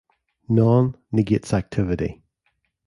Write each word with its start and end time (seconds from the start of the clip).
"Non" 0.49 0.95
negates 1.11 1.53
activity. 1.53 2.23